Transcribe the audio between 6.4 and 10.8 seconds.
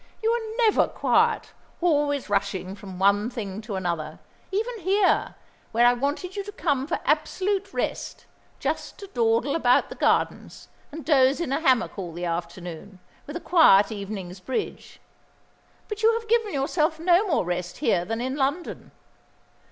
to come for absolute rest, just to dawdle about the gardens,